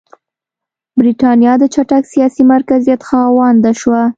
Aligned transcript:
برېټانیا 0.99 1.53
د 1.59 1.63
چټک 1.73 2.03
سیاسي 2.13 2.43
مرکزیت 2.53 3.01
خاونده 3.07 3.71
شوه. 3.81 4.01